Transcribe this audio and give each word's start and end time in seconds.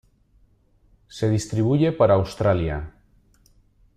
Se 1.09 1.29
distribuye 1.29 1.91
por 1.91 2.09
Australia. 2.09 2.91